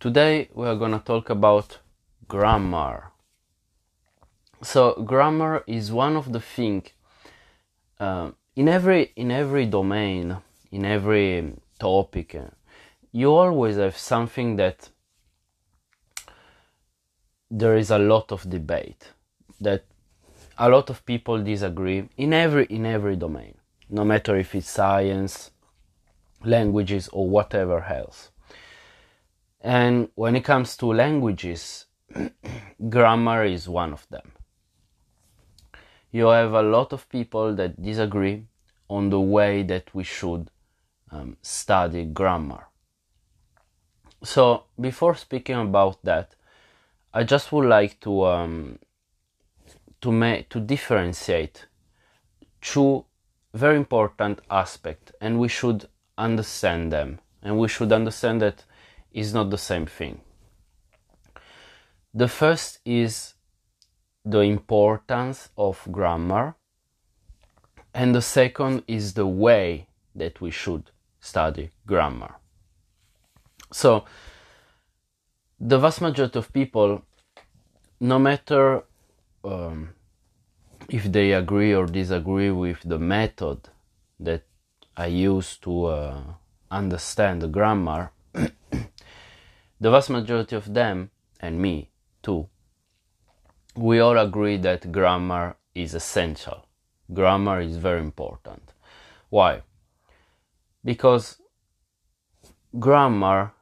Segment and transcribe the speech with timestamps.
[0.00, 1.78] Today we are gonna talk about
[2.28, 3.10] grammar.
[4.62, 6.90] So grammar is one of the things
[7.98, 10.36] uh, in every in every domain,
[10.70, 12.36] in every topic.
[13.10, 14.90] you always have something that
[17.50, 19.08] there is a lot of debate
[19.60, 19.84] that
[20.58, 23.54] a lot of people disagree in every in every domain
[23.88, 25.50] no matter if it's science
[26.44, 28.30] languages or whatever else
[29.60, 31.86] and when it comes to languages
[32.88, 34.32] grammar is one of them.
[36.10, 38.46] You have a lot of people that disagree
[38.88, 40.50] on the way that we should
[41.10, 42.66] um, study grammar.
[44.22, 46.34] So before speaking about that
[47.14, 48.78] i just would like to um,
[50.00, 51.66] to make to differentiate
[52.60, 53.04] two
[53.54, 57.18] very important aspects and we should understand them.
[57.42, 58.64] And we should understand that
[59.12, 60.20] is not the same thing.
[62.14, 63.34] The first is
[64.24, 66.56] the importance of grammar
[67.94, 72.34] and the second is the way that we should study grammar.
[73.72, 74.04] So
[75.60, 77.02] the vast majority of people
[78.00, 78.84] no matter
[79.44, 79.90] um,
[80.88, 83.68] if they agree or disagree with the method
[84.20, 84.44] that
[84.96, 86.22] I use to uh,
[86.70, 88.12] understand the grammar,
[89.80, 91.90] the vast majority of them, and me
[92.22, 92.48] too,
[93.76, 96.66] we all agree that grammar is essential.
[97.12, 98.72] Grammar is very important.
[99.30, 99.62] Why?
[100.84, 101.40] Because
[102.78, 103.52] grammar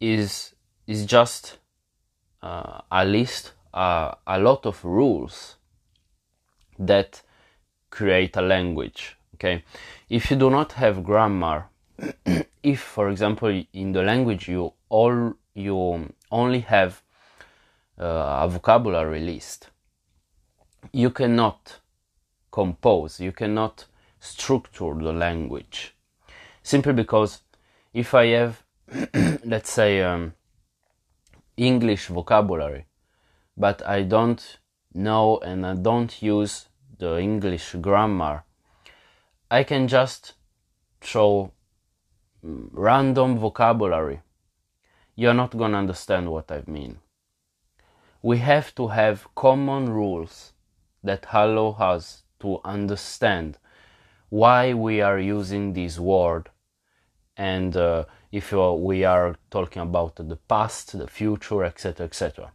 [0.00, 0.54] is
[0.86, 1.58] is just
[2.42, 5.56] uh, a list uh, a lot of rules
[6.78, 7.22] that
[7.90, 9.64] create a language okay
[10.08, 11.68] if you do not have grammar
[12.62, 17.02] if for example in the language you all you only have
[18.00, 19.70] uh, a vocabulary list
[20.92, 21.80] you cannot
[22.50, 23.86] compose you cannot
[24.20, 25.96] structure the language.
[26.62, 27.42] Simply because
[27.92, 28.62] if i have
[29.44, 30.34] let's say um,
[31.56, 32.86] english vocabulary
[33.56, 34.58] but I don't
[34.94, 36.68] know and I don't use
[36.98, 38.44] the English grammar,
[39.50, 40.34] I can just
[41.00, 41.52] throw
[42.42, 44.20] random vocabulary.
[45.14, 46.98] You're not gonna understand what I mean.
[48.22, 50.52] We have to have common rules
[51.02, 53.58] that allow us to understand
[54.28, 56.48] why we are using this word
[57.36, 62.52] and uh, if we are talking about the past, the future, etc., etc.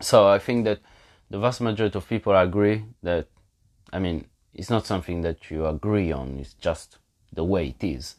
[0.00, 0.80] So I think that
[1.30, 3.26] the vast majority of people agree that,
[3.92, 6.98] I mean, it's not something that you agree on, it's just
[7.32, 8.16] the way it is.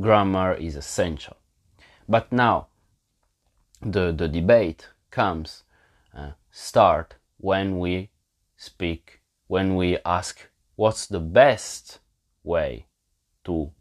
[0.00, 1.36] Grammar is essential.
[2.08, 2.68] But now,
[3.80, 5.64] the, the debate comes,
[6.16, 8.10] uh, start when we
[8.56, 11.98] speak, when we ask what's the best
[12.42, 12.86] way
[13.44, 13.72] to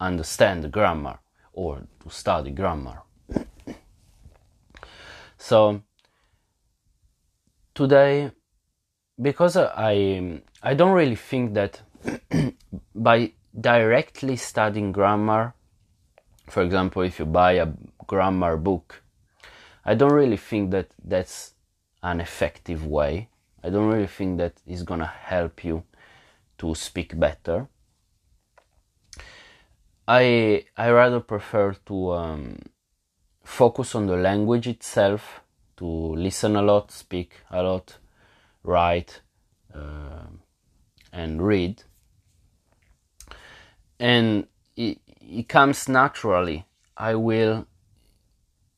[0.00, 1.18] understand grammar
[1.52, 3.02] or to study grammar.
[5.36, 5.82] so,
[7.74, 8.30] today
[9.20, 11.82] because I I don't really think that
[12.94, 15.54] by directly studying grammar,
[16.50, 17.68] for example, if you buy a
[18.06, 19.02] grammar book,
[19.84, 21.54] I don't really think that that's
[22.02, 23.28] an effective way.
[23.62, 25.84] I don't really think that is gonna help you
[26.58, 27.68] to speak better.
[30.06, 32.58] I I rather prefer to um,
[33.44, 35.40] focus on the language itself
[35.76, 37.98] to listen a lot, speak a lot,
[38.62, 39.22] write,
[39.74, 40.26] uh,
[41.12, 41.82] and read.
[44.00, 44.46] And
[45.20, 46.64] it comes naturally.
[46.96, 47.66] I will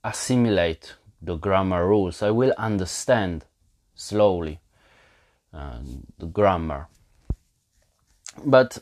[0.04, 2.22] assimilate the grammar rules.
[2.22, 3.44] I will understand
[3.94, 4.60] slowly
[5.52, 5.78] uh,
[6.18, 6.88] the grammar.
[8.44, 8.78] But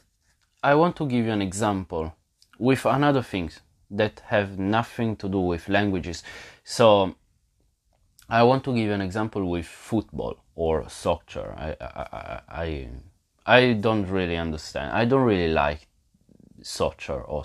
[0.62, 2.14] I want to give you an example
[2.58, 6.22] with another things that have nothing to do with languages.
[6.64, 7.14] So
[8.28, 11.54] I want to give you an example with football or soccer.
[11.56, 12.88] I, I, I,
[13.46, 14.92] I don't really understand.
[14.92, 15.87] I don't really like
[16.62, 17.44] soccer or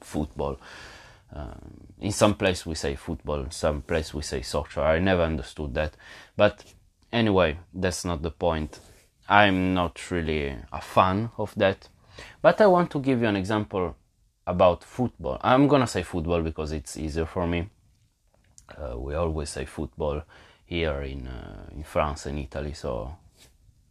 [0.00, 0.58] football.
[1.32, 4.80] Um, in some place we say football, some place we say soccer.
[4.80, 5.96] I never understood that.
[6.36, 6.64] But
[7.12, 8.80] anyway, that's not the point.
[9.28, 11.88] I'm not really a fan of that.
[12.40, 13.96] But I want to give you an example
[14.46, 15.38] about football.
[15.42, 17.68] I'm gonna say football because it's easier for me.
[18.76, 20.22] Uh, we always say football
[20.64, 23.16] here in uh, in France and Italy, so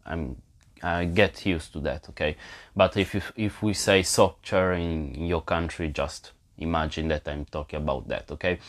[0.05, 0.41] I'm
[0.81, 2.09] I get used to that.
[2.09, 2.35] Okay,
[2.75, 7.45] but if if, if we say soccer in, in your country, just imagine that I'm
[7.45, 8.59] talking about that, okay?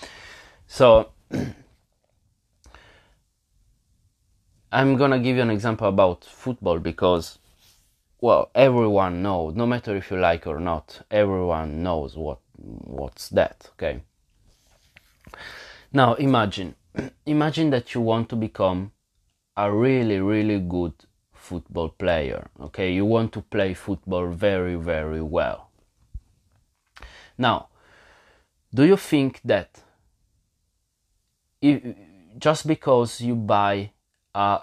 [0.66, 1.10] So
[4.72, 7.38] I'm gonna give you an example about football because
[8.20, 13.70] well everyone knows no matter if you like or not everyone knows what what's that
[13.72, 14.00] okay
[15.92, 16.74] now imagine
[17.26, 18.90] imagine that you want to become
[19.56, 20.94] a really really good
[21.48, 25.60] football player okay you want to play football very very well
[27.38, 27.58] now
[28.74, 29.70] do you think that
[31.60, 31.82] if,
[32.38, 33.90] just because you buy
[34.34, 34.60] a,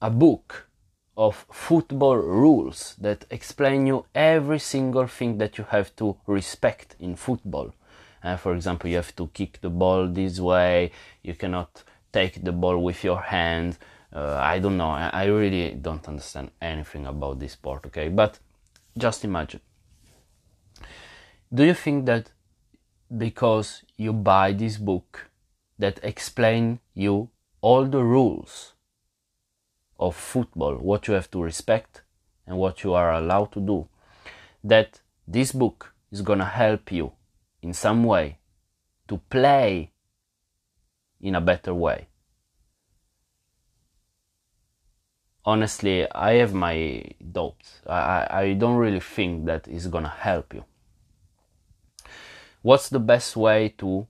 [0.00, 0.68] a book
[1.16, 7.14] of football rules that explain you every single thing that you have to respect in
[7.14, 7.72] football.
[8.22, 10.90] Uh, for example, you have to kick the ball this way,
[11.22, 13.78] you cannot take the ball with your hand.
[14.14, 18.08] Uh, I don't know, I, really don't understand anything about this sport, okay?
[18.08, 18.38] But
[18.96, 19.60] just imagine.
[21.52, 22.30] Do you think that
[23.16, 25.30] because you buy this book
[25.80, 27.30] that explain you
[27.60, 28.74] all the rules
[29.98, 32.02] of football, what you have to respect
[32.46, 33.88] and what you are allowed to do,
[34.62, 37.12] that this book is gonna help you
[37.62, 38.38] in some way
[39.08, 39.90] to play
[41.20, 42.06] in a better way.
[45.44, 47.80] Honestly, I have my doubts.
[47.86, 50.64] I, I don't really think that is gonna help you.
[52.62, 54.06] What's the best way to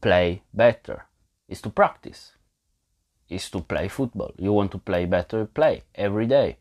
[0.00, 1.06] play better?
[1.46, 2.32] Is to practice
[3.28, 4.32] is to play football.
[4.38, 6.58] You want to play better, play every day.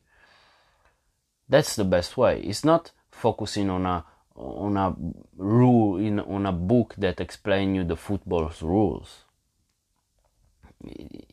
[1.49, 2.41] That's the best way.
[2.41, 4.05] It's not focusing on a
[4.35, 4.95] on a
[5.37, 9.25] rule in on a book that explain you the football's rules.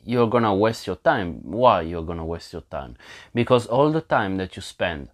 [0.04, 1.40] You're gonna waste your time.
[1.42, 2.96] Why you're gonna waste your time?
[3.34, 5.08] Because all the time that you spend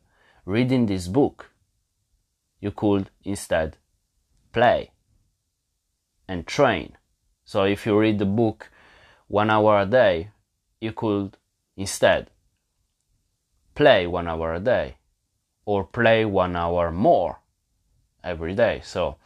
[0.45, 1.51] reading this book,
[2.61, 3.77] you could instead
[4.53, 4.93] play
[6.29, 6.97] and train.
[7.45, 8.71] So if you read the book
[9.29, 10.31] one hour a day,
[10.81, 11.37] you could
[11.77, 12.31] instead
[13.75, 14.97] play one hour a day
[15.65, 17.41] or play one hour more
[18.25, 18.81] every day.
[18.83, 19.17] So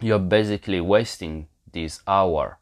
[0.00, 2.58] you're basically wasting this hour.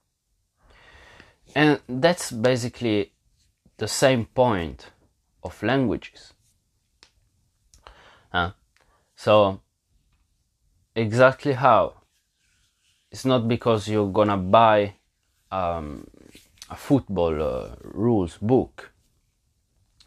[1.54, 3.12] And that's basically
[3.76, 4.86] the same point
[5.42, 6.32] of languages.
[9.22, 9.60] So,
[10.96, 12.02] exactly how?
[13.12, 14.94] It's not because you're gonna buy
[15.52, 16.08] um,
[16.68, 18.90] a football uh, rules book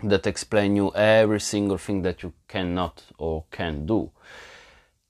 [0.04, 4.12] that explain you every single thing that you cannot or can do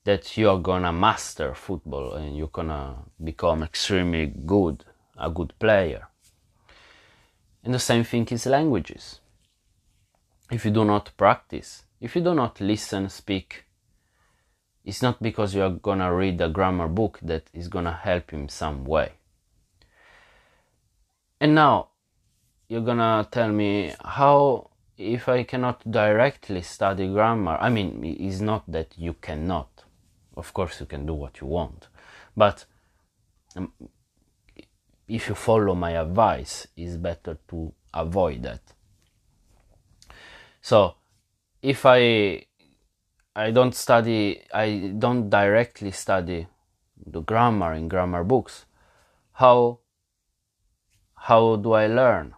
[0.04, 4.86] that you are gonna master football and you're gonna become extremely good
[5.18, 6.10] a good player
[7.66, 9.20] and the same thing is languages.
[10.50, 13.66] If you do not practice if you do not listen speak
[14.84, 18.38] it's not because you are gonna read a grammar book that is gonna help you
[18.38, 19.14] in some way.
[21.42, 21.90] And now
[22.70, 28.64] you're gonna tell me how if I cannot directly study grammar, I mean, it's not
[28.72, 29.84] that you cannot.
[30.38, 31.88] Of course, you can do what you want,
[32.38, 32.66] but
[33.56, 33.72] um,
[35.08, 38.62] if you follow my advice, it's better to avoid that.
[40.62, 40.96] So,
[41.62, 42.46] if I
[43.36, 46.48] I don't study, I don't directly study
[47.06, 48.66] the grammar in grammar books,
[49.34, 49.80] how
[51.16, 52.34] how do I learn?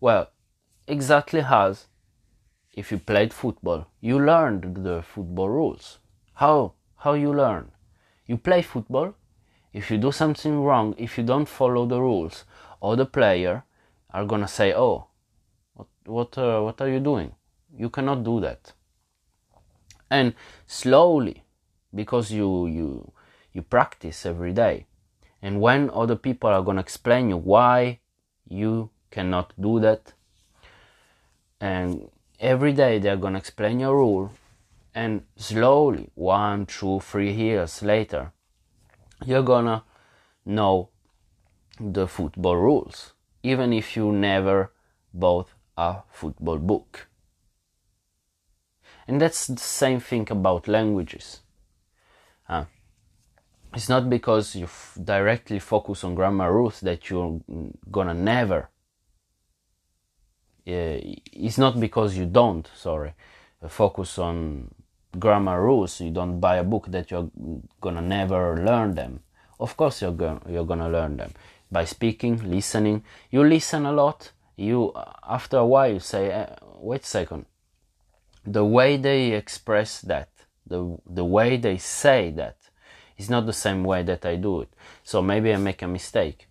[0.00, 0.30] Well,
[0.86, 1.86] exactly as
[2.72, 5.98] if you played football, you learned the football rules.
[6.34, 6.74] How?
[6.96, 7.70] How you learn?
[8.26, 9.14] You play football.
[9.74, 12.44] If you do something wrong, if you don't follow the rules,
[12.80, 13.64] other player
[14.10, 15.08] are gonna say, "Oh,
[15.74, 17.34] what what uh, what are you doing?
[17.76, 18.72] You cannot do that."
[20.08, 20.34] And
[20.66, 21.42] slowly,
[21.92, 23.12] because you you
[23.52, 24.86] you practice every day,
[25.42, 27.98] and when other people are to explain you why
[28.48, 30.12] you cannot do that
[31.60, 34.30] and every day they're to explain your rule
[34.94, 38.32] and slowly one two three years later
[39.24, 39.84] you're gonna
[40.44, 40.88] know
[41.80, 44.72] the football rules even if you never
[45.12, 47.08] bought a football book.
[49.06, 51.40] And that's the same thing about languages.
[52.48, 52.64] Uh,
[53.74, 57.40] it's not because you f- directly focus on grammar rules that you're
[57.90, 58.70] gonna never
[60.66, 60.96] uh,
[61.32, 63.12] it's not because you don't sorry
[63.68, 64.68] focus on
[65.18, 67.30] grammar rules you don't buy a book that you're
[67.80, 69.20] gonna never learn them
[69.60, 71.32] of course you're gonna you're gonna learn them
[71.70, 74.92] by speaking listening you listen a lot you
[75.28, 76.46] after a while you say uh,
[76.78, 77.46] wait a second
[78.46, 80.28] the way they express that
[80.66, 82.56] the the way they say that
[83.16, 84.68] is not the same way that I do it.
[85.02, 86.48] So maybe I make a mistake.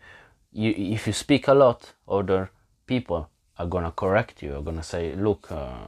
[0.51, 2.51] You, if you speak a lot, other
[2.85, 4.55] people are gonna correct you.
[4.55, 5.87] Are gonna say, "Look, uh,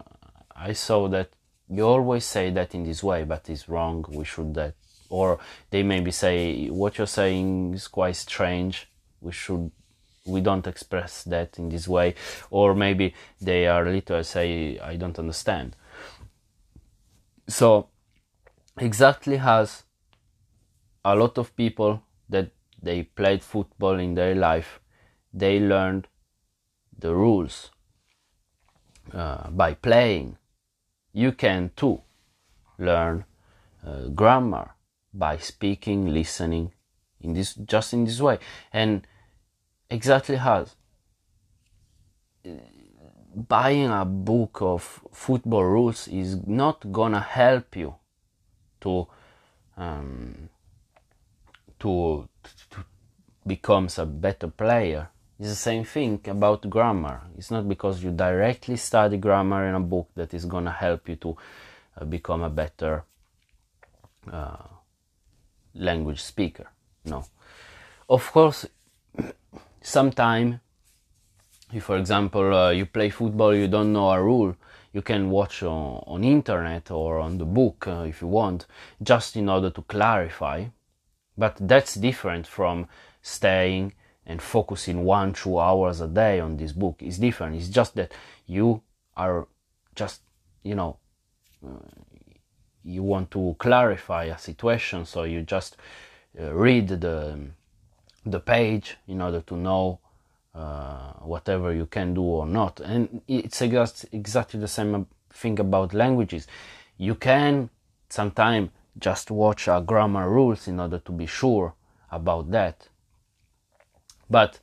[0.55, 1.29] I saw that
[1.69, 4.05] you always say that in this way, but it's wrong.
[4.09, 4.75] We should that."
[5.09, 8.87] Or they maybe say, "What you're saying is quite strange.
[9.21, 9.71] We should."
[10.27, 12.15] We don't express that in this way,
[12.49, 15.75] or maybe they are little say, "I don't understand."
[17.47, 17.89] So,
[18.77, 19.83] exactly as
[21.03, 22.49] a lot of people that
[22.81, 24.79] they played football in their life,
[25.31, 26.07] they learned
[26.97, 27.69] the rules
[29.13, 30.37] uh, by playing.
[31.15, 32.01] You can too
[32.77, 33.23] learn
[33.87, 34.71] uh, grammar
[35.13, 36.73] by speaking, listening,
[37.21, 38.37] in this just in this way,
[38.73, 39.07] and
[39.89, 40.75] exactly as
[43.33, 47.95] buying a book of football rules is not gonna help you
[48.81, 49.07] to
[49.77, 50.49] um,
[51.79, 52.27] to,
[52.71, 52.83] to
[53.47, 55.11] becomes a better player.
[55.39, 57.21] It's the same thing about grammar.
[57.37, 61.15] It's not because you directly study grammar in a book that is gonna help you
[61.17, 61.37] to
[61.99, 63.03] uh, become a better
[64.31, 64.67] uh,
[65.73, 66.67] language speaker.
[67.03, 67.25] No,
[68.09, 68.65] of course,
[69.81, 70.61] sometime,
[71.73, 74.55] if for example uh, you play football, you don't know a rule,
[74.93, 78.67] you can watch on, on internet or on the book uh, if you want,
[79.03, 80.65] just in order to clarify
[81.37, 82.87] but that's different from
[83.21, 83.93] staying
[84.25, 87.01] and focusing one, two hours a day on this book.
[87.01, 87.55] is different.
[87.55, 88.11] It's just that
[88.47, 88.81] you
[89.15, 89.47] are
[89.95, 90.21] just,
[90.63, 90.97] you know,
[91.65, 91.69] uh,
[92.83, 95.77] you want to clarify a situation, so you just
[96.39, 97.39] uh, read the
[98.25, 99.99] the page in order to know
[100.55, 102.79] uh, whatever you can do or not.
[102.79, 106.47] And it's exactly the same thing about languages.
[106.97, 107.69] You can
[108.09, 111.73] sometimes just watch our grammar rules in order to be sure
[112.11, 112.87] about that.
[114.29, 114.59] But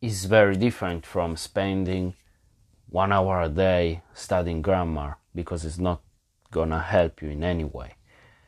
[0.00, 2.14] it's very different from spending
[2.88, 6.00] one hour a day studying grammar because it's not
[6.50, 7.94] gonna help you in any way.